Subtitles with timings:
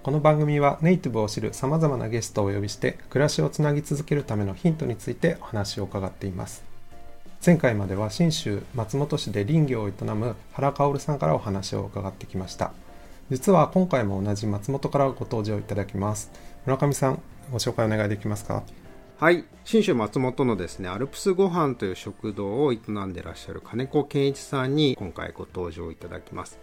[0.00, 6.64] この番組はネイティブを知るさまざまなゲストをお呼びして暮らしをつなぎ続けるためのヒントについてお話を伺っています。
[7.44, 12.72] 前回までは信州松本市で林業を営む原薫さんからお話を伺ってきました。
[13.28, 16.30] 実は今回も同じ松本からご登場いただきます。
[16.64, 17.20] 村上さん
[17.50, 18.62] ご紹介お願いできますか？
[19.18, 19.44] はい。
[19.64, 26.60] 信州松本のですねアルプスごはんという食堂を営んでらっしゃる金子健一さんに今回ご登場いただきます。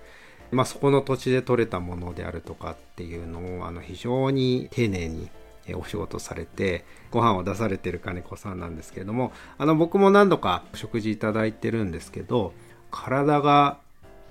[0.52, 5.30] まあ、そこの土地で採れたものであるとかっていうのをあの非常に丁寧に
[5.74, 12.54] お仕事されてご飯を出されてる金子さんなんですけれどもあの僕も何度か食事いただいてるんですけど
[12.92, 13.80] 体が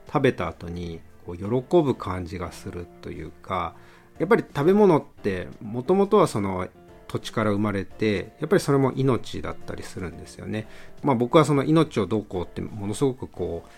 [0.06, 3.74] 食べた後にこう喜ぶ感じがするというか
[4.18, 6.68] やっぱり食べ物ってもともとはその
[7.08, 10.66] 土地から生まれてやっぱりそれも命だったりするんですよね。
[11.02, 13.68] まあ、僕はその命をどうこうってものすごくこう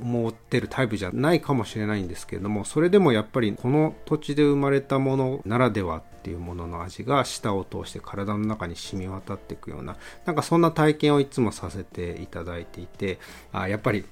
[0.00, 13.18] 思ってるタイプじゃないかもしれないんですけれどもそれでもやっぱりこの土地で生まれたものならではっていうものの味が舌を通して体の中に染み渡っていくようななんかそんな体験をいつもさせていただいていて
[13.52, 14.04] あやっぱり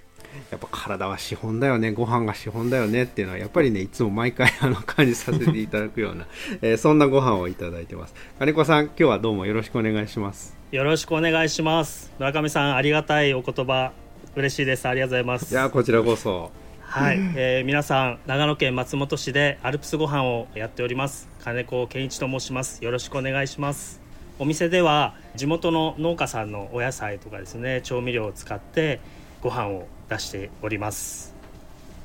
[0.51, 6.27] やっぱ体は資本だよねご飯が資本だよねっていうのはやっぱりねいつも毎回あの感じさせていただくような、
[6.63, 8.15] えー、そんなご飯をいただいてます。
[8.39, 10.57] 金子さん今日はどうもよろしくお願いします。
[10.71, 12.13] よろしくお願いします。
[12.19, 14.02] 村上さんありがたいお言葉。
[14.35, 14.89] 嬉しいです。
[14.89, 15.53] ありがとうございます。
[15.53, 16.51] いやこちらこそ。
[16.81, 21.29] はい、えー、皆さん長野県松本市でアルプスご飯をやっております。
[21.43, 22.83] 金子健一と申します。
[22.85, 24.01] よろしくお願いします。
[24.39, 29.01] お店では地元の農家さんのお野菜とかですね調味料を使って
[29.43, 31.35] ご飯を出しております。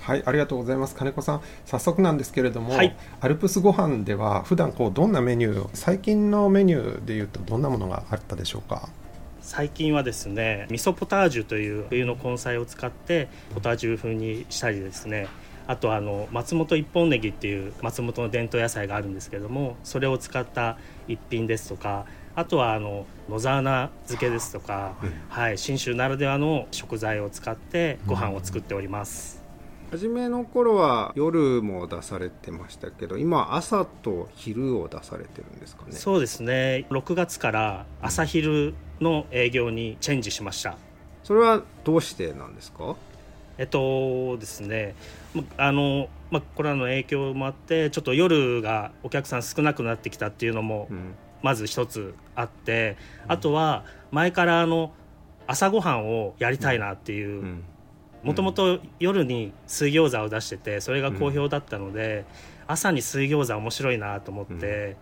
[0.02, 0.96] はいありがとうございます。
[0.96, 8.90] 金子さん早速なんですけれども、はい、アルプスご飯では普段こうどんなメニュー最近のメニューでいうとどんなものがあったでしょうか？
[9.48, 15.30] 最近はですね味噌ポタージュという冬の根菜を使ってポタージュ風にしたりですね。
[15.68, 20.78] あとあの松本一本ネギっていう松本の伝統野菜があるんですけどもそれを使った
[21.08, 24.96] 一品ですとかあとはあの野沢菜漬けですとか、
[25.30, 29.48] はい信州ならではの食材を使ってご飯を作っております。
[29.92, 35.94] 初めの頃は夜も出されてましたけど今朝と昼を出されてるんですかね。
[35.94, 36.86] そうですね。
[36.90, 40.78] 6月から朝昼の営業にチェンジしました。
[41.24, 42.96] それはどうしてなんですか？
[43.58, 44.96] えっとですね
[45.58, 50.88] あの、まあ、コロナの影響もあってちょっと夜がお客さん少なくなってきたっていうのも、
[51.42, 54.92] まず一つあって、うん、あとは前からあの
[55.48, 57.62] 朝ごはんをやりたいなっていう
[58.24, 62.26] もともと夜に水餃子を出しててそれが好評だったので、
[62.68, 64.98] うん、朝に水餃子面白いなと思って、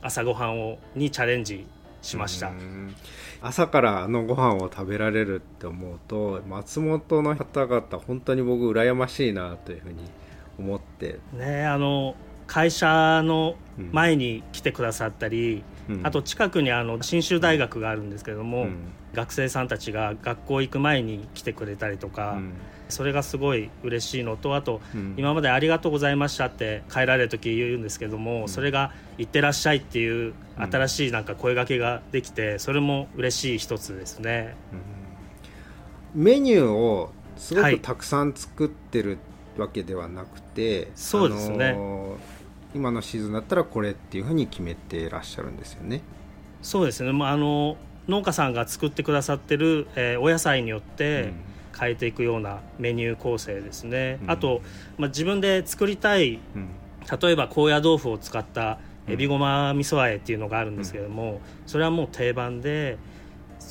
[0.00, 1.66] 朝ごはんをにチャレンジ
[2.02, 2.52] しました。
[3.40, 9.96] 朝からあのご飯を食べられるって思うと松本の方々本当に僕羨ましいなというふうに
[10.58, 11.20] 思って。
[11.32, 12.16] ねあの
[12.48, 13.56] 会社の
[13.92, 18.76] 前に来てくださったり、うん、あと近くにあの信州大学があるんですけども、うん、
[19.12, 22.52] 学生さんたちが学校行く前に来てくれたりとか、うん、
[22.88, 24.80] それがすごい嬉しいのとあと、
[25.16, 34.56] 今までありがとうございましたって帰られる時言うんですけども、それが行ってらっしゃいっていう新しいなんか声がけができてそれも嬉しい一つですね。
[36.14, 39.18] メニューをすごくたくさん作ってる
[39.56, 41.76] わけではなくて、はい、そうですね、
[42.74, 46.02] 今のシーズンだったらこれっていうふうに決めてらっしゃるんですよね。
[46.62, 47.76] そうですね、まあ、あの
[48.08, 51.32] 農家さんが作ってくださってる、えー、お野菜によって
[51.78, 54.62] 変えていくようなメニュー構成ですね、うん、あと、
[54.96, 56.68] まあ、自分で作りたい、うん、
[57.20, 62.98] 例えば高野豆腐を使ったエビごま味噌あえっていうのがあるんですけども、うん、それはもう定番で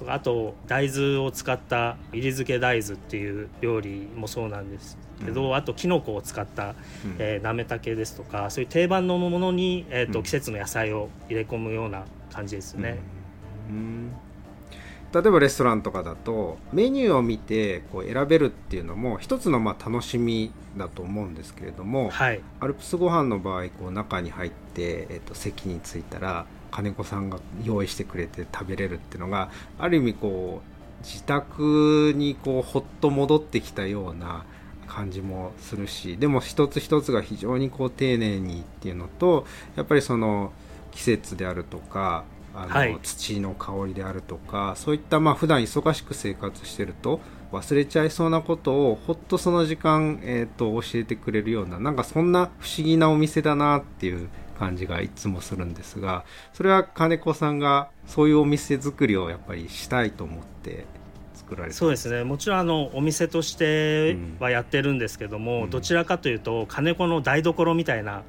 [0.08, 6.76] あと大豆を使った入り漬け大豆っていう料理もそうなんですけど、うん、あときのこを使った、うん、
[7.20, 13.00] えー、なめたけですとかそういう定番のものに、えーと、うん、季節の野菜を入れ込むような感じですね。
[13.70, 14.12] うん
[15.14, 29.50] 例えばレストランとかだとメニューを見てこう選べるっていうのも一つのまあ楽しみだと思うんですけれども、はい、アルプスご飯の場合こう中に入って、えーと席に着いたら金子さんが用意してくれて食べれるっていうのが
[29.80, 34.46] ある意味こう自宅にこうほっと戻ってきたような
[34.88, 39.46] 感じもするしでも一つ一つが非常にこう丁寧にっていうのと
[39.76, 40.52] やっぱりその
[40.92, 42.24] 季節であるとか
[42.58, 47.20] あの、はい、土の香りであるとかそういったまあ普段忙しく生活してると
[47.52, 54.28] 忘れちゃいそうなことをほっとその時間、えーと、教えてくれるようななんかそんな不思議なお店だなっていう
[54.60, 60.86] 感じがいつもするんですがそれは金子さんがそういうお店作りをやっぱりしたいと思って
[61.48, 62.26] 作られそうですね。
[62.26, 68.24] もちろんあのお店としてはやってるんですけども、うん、どちらかというと金子の台所みたいな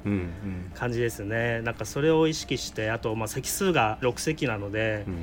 [0.73, 5.15] 感じですね、うん、なんかそれを意識してあとまあ席数が6席なので、うん。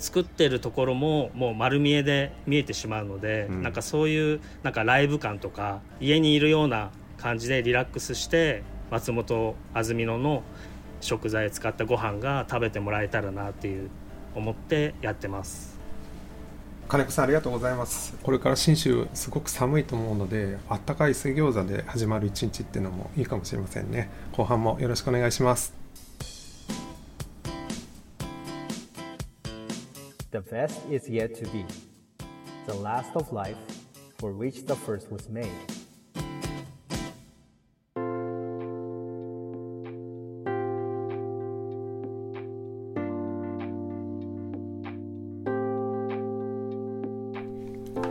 [0.00, 8.62] 作ってるところももう丸見えで見えてしまうので、うん、なんかそういうなんかライブ感とか家にいるような感じでリラックスして
[8.92, 10.44] 松本安曇野の
[11.00, 13.90] 食材使ったご飯が食べてもらえたらなっていう
[14.36, 15.77] 思ってやってます
[16.88, 18.16] 金子さんありがとうございます。
[18.22, 24.08] これから信州すごく寒いと思うのであったかい水餃子で始まる一日っていうのもいいかもしれませんね。
[24.32, 25.74] 後半もよろしくお願いします。
[30.30, 31.66] The best is yet to be,
[32.66, 33.56] the last of life
[34.18, 35.77] for which the first was made.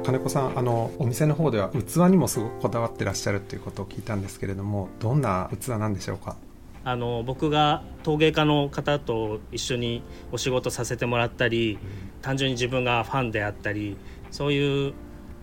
[0.07, 6.37] 金子さんあのお店の方では器にもすごくこだわってらっしゃるということを聞いたんですけれどもどんな器なんでしょうか？
[6.85, 10.01] あの僕が陶芸家の方と一緒に
[10.31, 11.77] お仕事させてもらったり、
[12.21, 13.97] 単純に自分がファンであったり
[14.31, 14.93] そういう、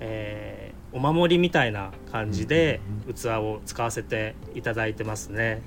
[0.00, 2.80] えー、お守りみたいな感じで
[3.14, 5.60] 器を使わせていただいてますね。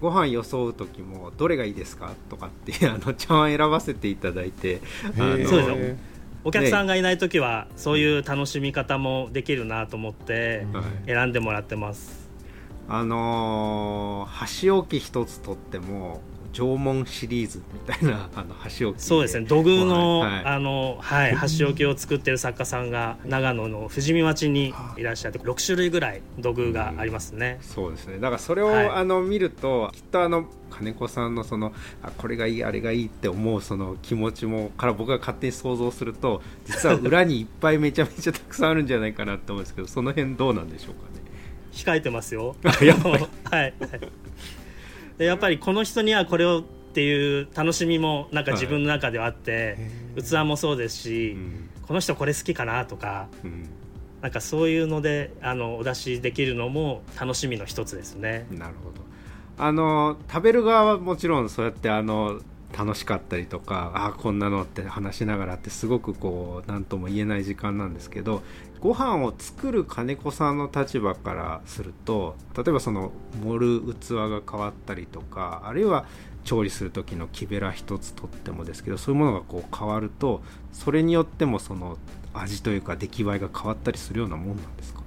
[0.00, 2.14] ご飯よそう時もどれがいいですか？
[2.30, 4.80] とかってあの茶碗選ばせていただいて
[5.14, 5.76] そうですよ
[6.44, 10.66] お客さんがいない時はそういう楽しみ方もできるなと思って
[11.06, 12.30] 選んでもらってます。
[12.88, 16.20] あのー、箸置き一つとっても
[16.52, 19.46] 縄文シリーズみたいな あの箸置きそうですね。
[19.46, 28.18] 土偶の、はい、あのはい箸置きを作ってる作家さんが長野の富士見町にいらっしゃって6種類ぐらい土偶がありますね、うん、そうですね。
[28.18, 31.72] だからそれを、はい、あの見るときっとあの金子さんのその
[32.02, 41.22] あこれがいいあれがいいって思うその気持ちもから僕が勝手に想像すると実は裏にいっぱいめちゃめちゃたくさんあるんじゃないかなと思うんですけどその辺どうなんでしょうかね。
[41.72, 42.54] 控えてますよ。
[42.64, 43.74] はい、
[45.18, 49.78] でやっぱりこの人にはこれをっていう楽しみもなんか自分の中ではあって、
[50.16, 53.68] はい、器もそうですし、うん、この人これ好きかなとか、うん、
[54.20, 58.46] なんかそういうのであのお出しできるのも楽しみの一つですね。
[58.50, 59.02] なるほど。
[59.58, 62.40] あの食べる側はもちろんそうやってあの
[62.76, 68.42] 楽しかったりとかああこんなのって話しながらってすごくこう何とも言えない時間なんですけど
[68.80, 73.12] ご飯を作る金子さんの立場からすると例えばその
[73.44, 76.06] 盛る器が変わったりとかあるいは
[76.44, 80.42] 調理する時の木べら一つとってもですけどそういうものがこう変わると
[80.72, 81.98] それによってもその
[82.34, 85.02] 味というか出来栄えが変わったりするようなもんなんですか？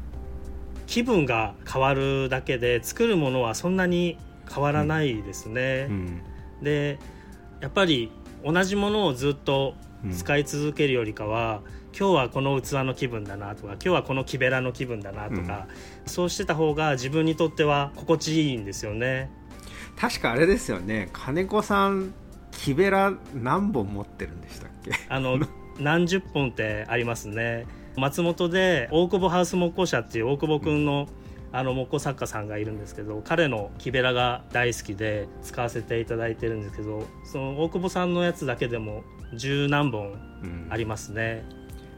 [0.88, 4.18] 気分が変わるだけで作るものはそんなに
[4.50, 5.88] 変わらないですね。
[5.90, 6.22] うん、
[6.62, 7.00] で
[7.66, 8.12] やっぱり
[8.44, 9.74] 同じものをずっと
[10.16, 15.66] 使い続けるよりかは、うん、今日はこの器の気分だなとか今日はこの木べらの気分だなとか、
[16.04, 19.32] うん、そうしてた方が自分にとっては心地いいんですよね。
[19.98, 21.10] 確かあれですよね。
[21.12, 22.14] 金子さん
[22.52, 24.92] 木べら何本持ってるんでしたっけ？
[25.10, 25.40] あの
[25.80, 27.66] 何十本ってありますね。
[27.98, 31.25] 松本で大久保ハウス木工社っていう大久保君の、うん
[31.56, 41.46] あの木工作家さんがいるんですけど彼の木べらが大好きで使わせていただいてるんですけどその大久保さんのやつだけでも十何本ありますね、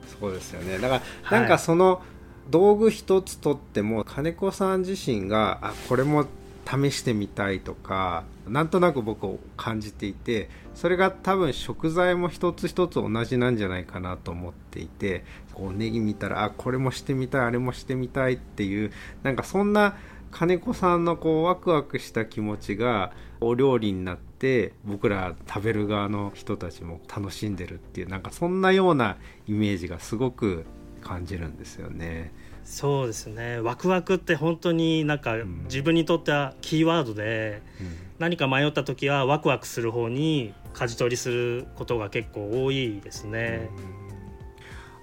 [0.03, 0.77] うん、そうですよね。
[0.77, 2.03] だからなんかその
[2.51, 6.27] 道具一つとっても金子さん自身があこれも
[6.67, 18.91] 試してみたいとかなんとなく僕を感じていてそれが多分食材も一つ一つ同じなんじゃないかなと思っていてこうネギ見たらあこれもしてみたいあれもしてみたいっていう
[19.23, 19.95] なんかそんな
[20.31, 30.65] 金子さんのこうワクワクした気持ちがお料理になって僕ら食べる側の人たちも楽しんでるっていうなんかそんなようなイメージがすごく
[31.01, 32.33] 感じるんですよね。
[32.67, 33.61] そうですね。
[33.61, 43.69] ワクワクって本当になんか自分にとってはキーワードで、うん、何か迷った時はワクワクする方に舵取りすることが結構多いですね。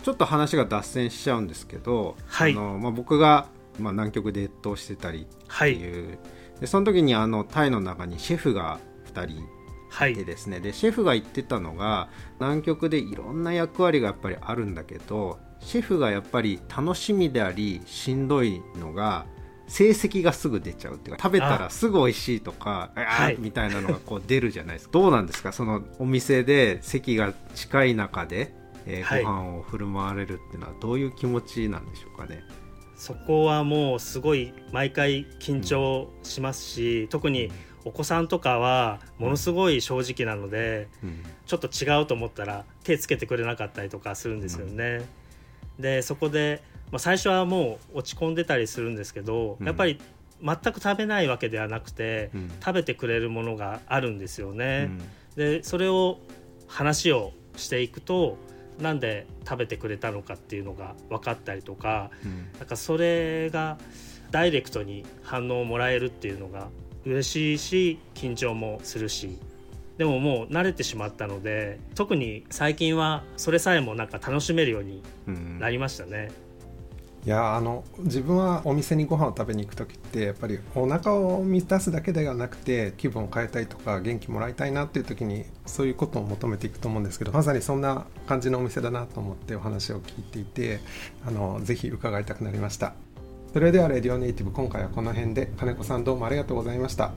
[0.04, 3.46] ちょっと話が脱線しちゃうんですけど、はい、あのまあ、僕が、
[3.80, 5.24] まあ、南極で越冬してたりっ
[5.58, 6.14] ていう、は
[6.58, 8.78] い、でその時にあのタイの中にシェフが
[9.14, 19.26] 2人いてですね、はい、でシェフが言ってたのが南極でいろんな役割がやっぱりあるんだけどシェフがやっぱり楽しみでありしんどいのが
[19.66, 24.92] 成績がすぐ出ちゃうっていうか食べたらすぐ美味しいとかああ、はい、みたいなのがこう出るじゃないですか。
[24.92, 25.52] どうなんですか？
[25.52, 28.54] そのお店で席が近い中で、
[28.86, 32.42] えー、ご飯を振る舞われるっていうのはどういう気持ちなんでしょうかね、
[32.94, 37.50] そこはもうすごい毎回緊張しますし、うん、特に
[37.86, 44.84] お子さんとかはものすごい正直なので、うん、ちょっと違うと思ったら手つけてくれなかったりとかするんですよね。
[44.84, 45.04] うん、
[45.78, 50.00] でそこで、まあ、最初はもう落ち込んでたりするんですけど、やっぱり
[50.42, 54.90] 全く食べないわけではなくて、食べてくれるものがあるんですよね。
[55.36, 56.18] でそれを
[56.66, 58.36] 話をしていくと
[58.80, 63.78] なんで食べてくれたのかっていうのが分かったりとか、うん、なんかそれが
[64.30, 66.68] ダイレクトに反応をもらえるっていうのが
[67.04, 69.38] 嬉しいし緊張もするし
[69.98, 75.02] でももう慣れてしまったので特に最近はそれさえもなんか楽しめるように
[75.58, 76.30] なりましたね。
[76.38, 76.44] うん
[77.26, 90.80] いやあの自分はお店にご飯を食べに行く時ってやっぱりお腹を満たすだけではなくて気分を変えたいとか元気もらいたいなっていう時にそういうことを求めていくと思うんですけどまさにそんな感じのお店だなと思ってお話を聞いていて
[91.26, 92.92] あのぜひ伺いたくなりました。
[93.54, 95.50] それではレディオネイティブ今回はこの辺で。
[95.56, 97.12] 金子さんどうもありがとうございました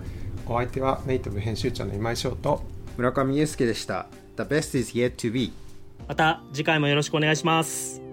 [0.49, 2.63] お相手はネイティブ編集長の今井翔と
[2.95, 4.07] 村上祐介でした。
[4.37, 5.51] The best is yet to be
[6.07, 8.06] また次回もよろしくお願いします